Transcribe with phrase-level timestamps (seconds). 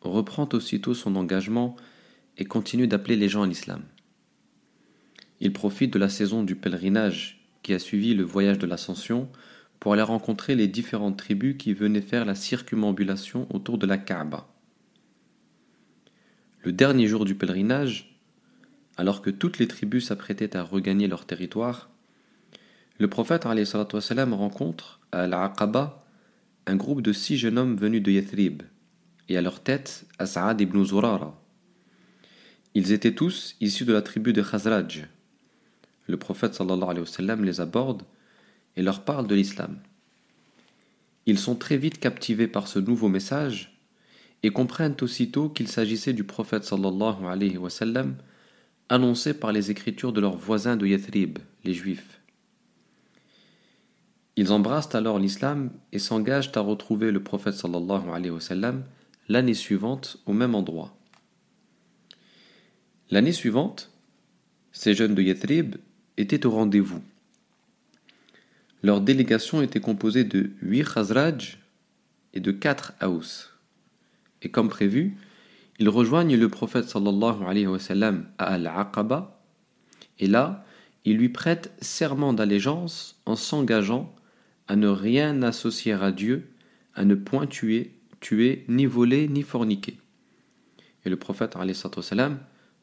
[0.00, 1.76] reprend aussitôt son engagement
[2.38, 3.82] et continue d'appeler les gens à l'islam.
[5.40, 9.28] Il profite de la saison du pèlerinage qui a suivi le voyage de l'ascension
[9.80, 14.48] pour aller rencontrer les différentes tribus qui venaient faire la circumambulation autour de la Kaaba.
[16.62, 18.18] Le dernier jour du pèlerinage,
[18.96, 21.90] alors que toutes les tribus s'apprêtaient à regagner leur territoire,
[22.98, 26.04] le prophète rencontre à Al-Aqaba
[26.66, 28.62] un groupe de six jeunes hommes venus de Yathrib,
[29.28, 31.40] et à leur tête As'ad ibn Zurara.
[32.74, 35.08] Ils étaient tous issus de la tribu de Khazraj.
[36.06, 38.02] Le prophète sallallahu alayhi wa sallam les aborde
[38.76, 39.78] et leur parle de l'islam.
[41.24, 43.80] Ils sont très vite captivés par ce nouveau message
[44.42, 48.16] et comprennent aussitôt qu'il s'agissait du prophète sallallahu alayhi wa sallam
[48.88, 52.20] annoncé par les écritures de leurs voisins de Yathrib, les juifs.
[54.36, 58.84] Ils embrassent alors l'islam et s'engagent à retrouver le prophète sallallahu alayhi wa sallam
[59.28, 60.96] l'année suivante au même endroit.
[63.10, 63.90] L'année suivante,
[64.72, 65.76] ces jeunes de Yathrib
[66.16, 67.02] étaient au rendez-vous.
[68.82, 71.58] Leur délégation était composée de huit Khazraj
[72.34, 73.50] et de quatre Aous.
[74.42, 75.16] Et comme prévu,
[75.78, 79.40] ils rejoignent le prophète sallallahu alayhi wa sallam à Al-Aqaba,
[80.18, 80.64] et là,
[81.04, 84.14] ils lui prêtent serment d'allégeance en s'engageant
[84.68, 86.48] à ne rien associer à Dieu,
[86.94, 89.98] à ne point tuer tuer, ni voler, ni forniquer.
[91.04, 91.56] Et le prophète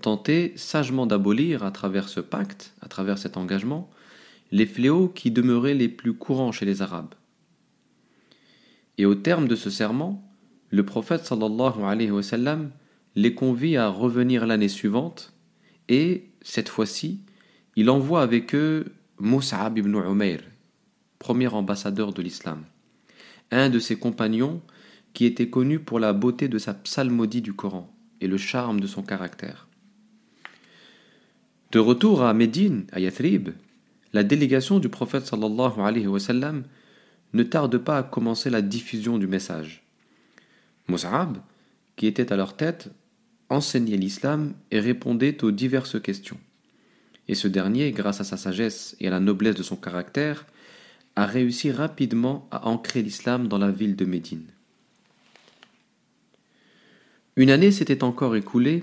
[0.00, 3.90] tentait sagement d'abolir à travers ce pacte, à travers cet engagement,
[4.50, 7.14] les fléaux qui demeuraient les plus courants chez les Arabes.
[8.96, 10.24] Et au terme de ce serment,
[10.70, 11.24] le prophète
[13.14, 15.32] les convie à revenir l'année suivante
[15.88, 17.20] et, cette fois-ci,
[17.76, 20.40] il envoie avec eux Mus'ab ibn Umayr,
[21.18, 22.64] premier ambassadeur de l'islam,
[23.50, 24.60] un de ses compagnons
[25.18, 28.86] qui était connu pour la beauté de sa psalmodie du Coran et le charme de
[28.86, 29.66] son caractère.
[31.72, 33.48] De retour à Médine, à Yathrib,
[34.12, 39.82] la délégation du prophète ne tarde pas à commencer la diffusion du message.
[40.86, 41.38] Mus'ab,
[41.96, 42.88] qui était à leur tête,
[43.48, 46.38] enseignait l'islam et répondait aux diverses questions.
[47.26, 50.46] Et ce dernier, grâce à sa sagesse et à la noblesse de son caractère,
[51.16, 54.46] a réussi rapidement à ancrer l'islam dans la ville de Médine.
[57.38, 58.82] Une année s'était encore écoulée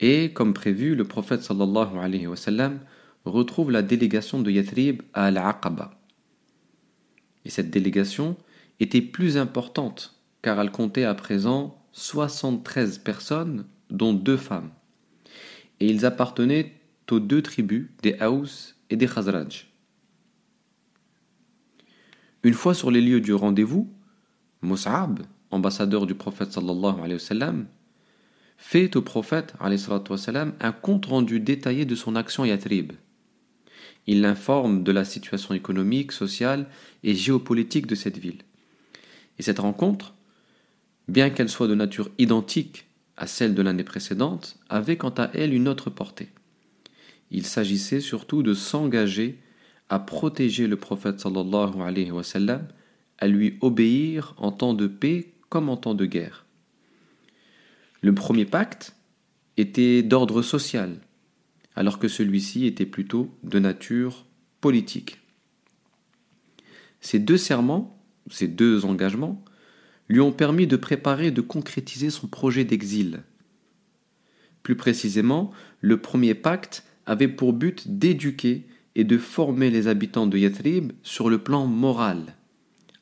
[0.00, 2.80] et, comme prévu, le prophète sallallahu alayhi wa sallam
[3.24, 5.96] retrouve la délégation de Yathrib à Al-Aqaba.
[7.44, 8.36] Et cette délégation
[8.80, 14.70] était plus importante car elle comptait à présent 73 personnes, dont deux femmes.
[15.78, 16.74] Et ils appartenaient
[17.08, 19.70] aux deux tribus des Haous et des Khazraj.
[22.42, 23.88] Une fois sur les lieux du rendez-vous,
[24.60, 25.20] Mus'ab,
[25.50, 27.66] ambassadeur du prophète sallallahu alayhi wa sallam,
[28.56, 29.54] fait au prophète
[30.16, 32.92] sallam, un compte-rendu détaillé de son action Yatrib.
[34.06, 36.66] Il l'informe de la situation économique, sociale
[37.02, 38.42] et géopolitique de cette ville.
[39.38, 40.14] Et cette rencontre,
[41.08, 42.86] bien qu'elle soit de nature identique
[43.16, 46.28] à celle de l'année précédente, avait quant à elle une autre portée.
[47.30, 49.38] Il s'agissait surtout de s'engager
[49.88, 52.66] à protéger le prophète sallallahu alayhi wa sallam,
[53.18, 56.46] à lui obéir en temps de paix comme en temps de guerre.
[58.00, 58.96] Le premier pacte
[59.58, 61.00] était d'ordre social,
[61.76, 64.24] alors que celui-ci était plutôt de nature
[64.62, 65.18] politique.
[67.02, 69.44] Ces deux serments, ces deux engagements,
[70.08, 73.22] lui ont permis de préparer et de concrétiser son projet d'exil.
[74.62, 80.38] Plus précisément, le premier pacte avait pour but d'éduquer et de former les habitants de
[80.38, 82.34] Yathrib sur le plan moral,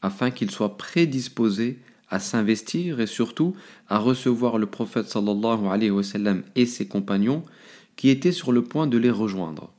[0.03, 1.79] afin qu'ils soient prédisposés
[2.11, 3.55] à s'investir et surtout
[3.89, 5.07] à recevoir le prophète
[6.57, 7.43] et ses compagnons
[7.97, 9.73] qui étaient sur le point de les rejoindre.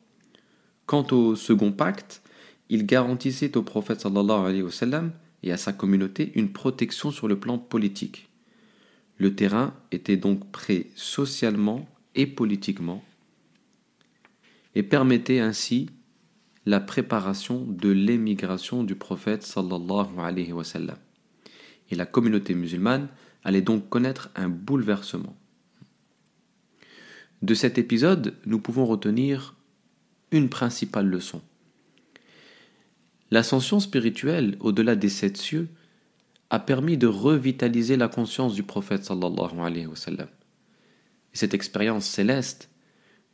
[0.86, 2.22] Quant au second pacte,
[2.70, 4.06] il garantissait au prophète
[5.42, 8.30] et à sa communauté une protection sur le plan politique.
[9.18, 13.04] Le terrain était donc prêt socialement et politiquement
[14.76, 15.90] et permettait ainsi
[16.66, 20.98] la préparation de l'émigration du prophète sallallahu alayhi wa sallam.
[21.92, 23.08] Et la communauté musulmane
[23.44, 25.36] allait donc connaître un bouleversement.
[27.42, 29.56] De cet épisode, nous pouvons retenir
[30.32, 31.42] une principale leçon.
[33.32, 35.70] L'ascension spirituelle au-delà des sept cieux
[36.50, 40.28] a permis de revitaliser la conscience du prophète sallallahu alayhi wa sallam.
[41.32, 42.70] cette expérience céleste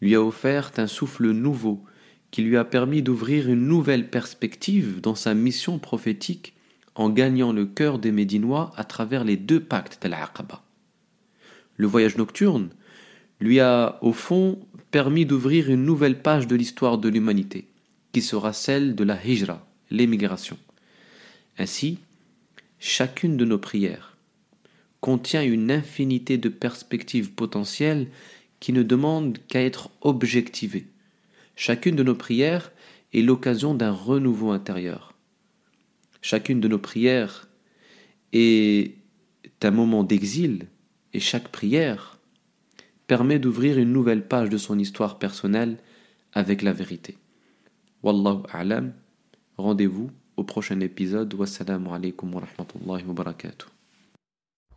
[0.01, 1.83] lui a offert un souffle nouveau
[2.29, 6.54] qui lui a permis d'ouvrir une nouvelle perspective dans sa mission prophétique
[6.95, 10.63] en gagnant le cœur des Médinois à travers les deux pactes d'Al-Aqaba.
[11.77, 12.69] Le voyage nocturne
[13.39, 14.59] lui a, au fond,
[14.91, 17.67] permis d'ouvrir une nouvelle page de l'histoire de l'humanité,
[18.13, 20.57] qui sera celle de la hijra, l'émigration.
[21.57, 21.99] Ainsi,
[22.79, 24.15] chacune de nos prières
[25.01, 28.07] contient une infinité de perspectives potentielles
[28.59, 30.87] qui ne demandent qu'à être objectivées.
[31.55, 32.71] Chacune de nos prières
[33.13, 35.14] est l'occasion d'un renouveau intérieur.
[36.27, 37.47] Chacune de nos prières
[38.33, 38.95] est
[39.61, 40.65] un moment d'exil
[41.13, 42.17] et chaque prière
[43.05, 45.77] permet d'ouvrir une nouvelle page de son histoire personnelle
[46.33, 47.19] avec la vérité.
[48.01, 48.95] Wallahu a'lam.
[49.59, 51.31] Rendez-vous au prochain épisode.
[51.35, 53.67] Wassalamu alaikum wa rahmatullahi wa barakatuh.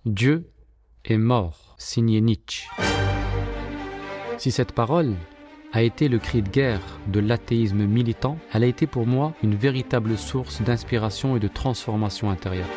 [0.04, 0.50] Dieu
[1.06, 2.68] est mort, signé Nietzsche.
[4.36, 5.14] Si cette parole
[5.72, 9.54] a été le cri de guerre de l'athéisme militant, elle a été pour moi une
[9.54, 12.68] véritable source d'inspiration et de transformation intérieure.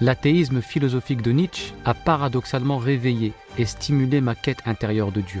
[0.00, 5.40] L'athéisme philosophique de Nietzsche a paradoxalement réveillé et stimulé ma quête intérieure de Dieu.